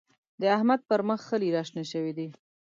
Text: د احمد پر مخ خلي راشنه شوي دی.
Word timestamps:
د 0.41 0.43
احمد 0.55 0.81
پر 0.89 1.01
مخ 1.07 1.19
خلي 1.29 1.49
راشنه 1.57 1.83
شوي 1.91 2.13
دی. 2.17 2.27